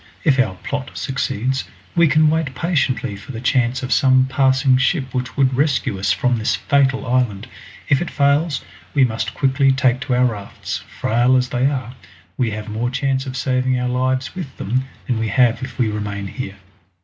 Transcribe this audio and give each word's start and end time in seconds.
If 0.23 0.39
our 0.39 0.55
plot 0.63 0.97
succeeds, 0.97 1.65
we 1.95 2.07
can 2.07 2.31
wait 2.31 2.55
patiently 2.55 3.15
for 3.15 3.31
the 3.31 3.39
chance 3.39 3.83
of 3.83 3.93
some 3.93 4.25
passing 4.25 4.77
ship 4.77 5.13
which 5.13 5.37
would 5.37 5.53
rescue 5.55 5.99
us 5.99 6.11
from 6.11 6.37
this 6.37 6.55
fatal 6.55 7.05
island. 7.05 7.45
If 7.87 8.01
it 8.01 8.09
fails, 8.09 8.63
we 8.95 9.05
must 9.05 9.35
quickly 9.35 9.71
take 9.71 9.99
to 10.01 10.15
our 10.15 10.25
rafts; 10.25 10.79
frail 10.99 11.35
as 11.37 11.49
they 11.49 11.67
are, 11.67 11.93
we 12.35 12.49
have 12.49 12.67
more 12.67 12.89
chance 12.89 13.27
of 13.27 13.37
saving 13.37 13.79
our 13.79 13.89
lives 13.89 14.33
with 14.33 14.57
them 14.57 14.85
than 15.05 15.19
we 15.19 15.27
have 15.27 15.61
if 15.61 15.77
we 15.77 15.87
remain 15.91 16.25
here." 16.25 16.55